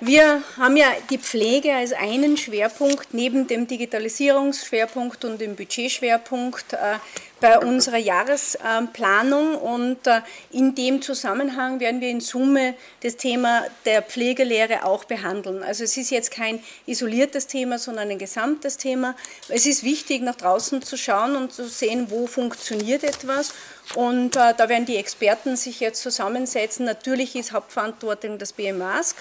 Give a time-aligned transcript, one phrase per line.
[0.00, 6.98] Wir haben ja die Pflege als einen Schwerpunkt neben dem Digitalisierungsschwerpunkt und dem Budgetschwerpunkt äh,
[7.40, 14.02] bei unserer Jahresplanung und äh, in dem Zusammenhang werden wir in Summe das Thema der
[14.02, 15.62] Pflegelehre auch behandeln.
[15.62, 19.14] Also es ist jetzt kein isoliertes Thema, sondern ein gesamtes Thema.
[19.48, 23.52] Es ist wichtig, nach draußen zu schauen und zu sehen, wo funktioniert etwas
[23.94, 26.84] und äh, da werden die Experten sich jetzt zusammensetzen.
[26.84, 29.16] Natürlich ist Hauptverantwortung das BMASK.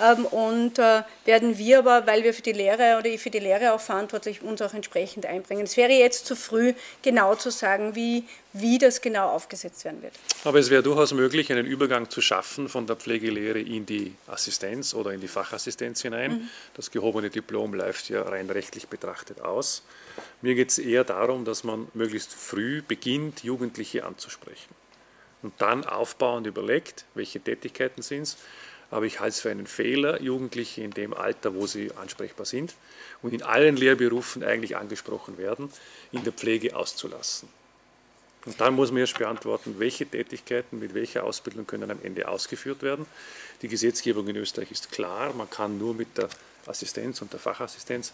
[0.00, 3.38] Ähm, und äh, werden wir aber, weil wir für die Lehre oder ich für die
[3.38, 5.64] Lehre auch verantwortlich, uns auch entsprechend einbringen.
[5.64, 7.59] Es wäre jetzt zu früh, genau zu sagen,
[7.94, 10.14] wie, wie das genau aufgesetzt werden wird.
[10.44, 14.94] Aber es wäre durchaus möglich, einen Übergang zu schaffen von der Pflegelehre in die Assistenz
[14.94, 16.32] oder in die Fachassistenz hinein.
[16.32, 16.48] Mhm.
[16.74, 19.82] Das gehobene Diplom läuft ja rein rechtlich betrachtet aus.
[20.42, 24.74] Mir geht es eher darum, dass man möglichst früh beginnt, Jugendliche anzusprechen.
[25.42, 28.36] Und dann aufbauend überlegt, welche Tätigkeiten sind es
[28.90, 32.74] aber ich halte es für einen Fehler, Jugendliche in dem Alter, wo sie ansprechbar sind
[33.22, 35.70] und in allen Lehrberufen eigentlich angesprochen werden,
[36.12, 37.48] in der Pflege auszulassen.
[38.46, 42.82] Und dann muss man erst beantworten, welche Tätigkeiten mit welcher Ausbildung können am Ende ausgeführt
[42.82, 43.06] werden.
[43.60, 46.28] Die Gesetzgebung in Österreich ist klar, man kann nur mit der
[46.66, 48.12] Assistenz und der Fachassistenz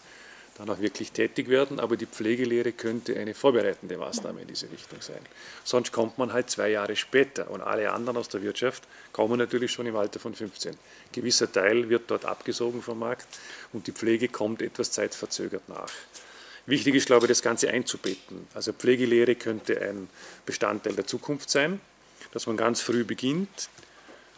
[0.57, 4.99] dann auch wirklich tätig werden, aber die Pflegelehre könnte eine vorbereitende Maßnahme in diese Richtung
[5.01, 5.19] sein.
[5.63, 9.71] Sonst kommt man halt zwei Jahre später und alle anderen aus der Wirtschaft kommen natürlich
[9.71, 10.73] schon im Alter von 15.
[10.73, 10.77] Ein
[11.11, 13.27] gewisser Teil wird dort abgesogen vom Markt
[13.71, 15.91] und die Pflege kommt etwas zeitverzögert nach.
[16.65, 18.47] Wichtig ist, glaube ich, das Ganze einzubetten.
[18.53, 20.09] Also Pflegelehre könnte ein
[20.45, 21.79] Bestandteil der Zukunft sein,
[22.33, 23.69] dass man ganz früh beginnt,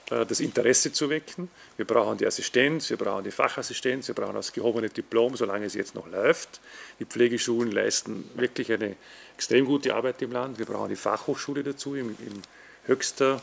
[0.10, 1.50] das Interesse zu wecken.
[1.78, 5.76] Wir brauchen die Assistenz, wir brauchen die Fachassistenz, wir brauchen das gehobene Diplom, solange es
[5.76, 6.60] jetzt noch läuft.
[7.00, 8.96] Die Pflegeschulen leisten wirklich eine
[9.36, 10.58] extrem gute Arbeit im Land.
[10.58, 12.42] Wir brauchen die Fachhochschule dazu im, im
[12.86, 13.42] höchster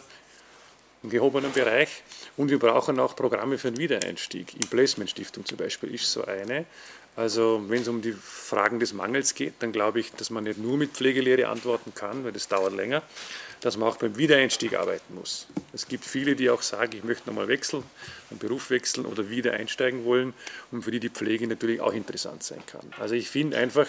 [1.06, 2.02] im gehobenen Bereich.
[2.36, 4.58] Und wir brauchen auch Programme für einen Wiedereinstieg.
[4.60, 6.66] Die Placement Stiftung zum Beispiel ist so eine.
[7.14, 10.58] Also wenn es um die Fragen des Mangels geht, dann glaube ich, dass man nicht
[10.58, 13.03] nur mit Pflegelehre antworten kann, weil das dauert länger,
[13.60, 15.47] dass man auch beim Wiedereinstieg arbeiten muss.
[15.72, 17.84] Es gibt viele, die auch sagen, ich möchte nochmal wechseln,
[18.31, 20.34] einen Beruf wechseln oder wieder einsteigen wollen
[20.72, 22.92] und für die die Pflege natürlich auch interessant sein kann.
[22.98, 23.86] Also ich finde einfach,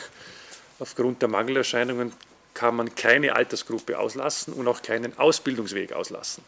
[0.80, 2.14] aufgrund der Mangelerscheinungen
[2.54, 6.44] kann man keine Altersgruppe auslassen und auch keinen Ausbildungsweg auslassen.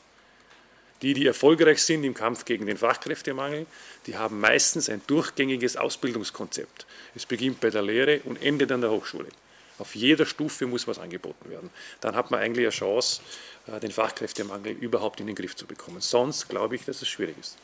[1.01, 3.65] Die, die erfolgreich sind im Kampf gegen den Fachkräftemangel,
[4.05, 6.85] die haben meistens ein durchgängiges Ausbildungskonzept.
[7.15, 9.29] Es beginnt bei der Lehre und endet an der Hochschule.
[9.77, 11.69] Auf jeder Stufe muss was angeboten werden.
[12.01, 13.21] Dann hat man eigentlich eine Chance,
[13.67, 16.01] äh, den Fachkräftemangel überhaupt in den Griff zu bekommen.
[16.01, 17.57] Sonst glaube ich, dass es schwierig ist.